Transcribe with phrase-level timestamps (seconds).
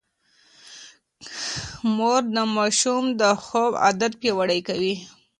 [1.95, 4.95] مور د ماشوم د خوب عادت پياوړی کوي.